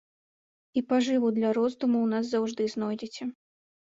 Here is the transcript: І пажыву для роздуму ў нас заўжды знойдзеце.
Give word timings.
І 0.79 0.81
пажыву 0.93 1.27
для 1.37 1.51
роздуму 1.57 1.97
ў 2.01 2.07
нас 2.15 2.25
заўжды 2.31 2.63
знойдзеце. 2.75 3.23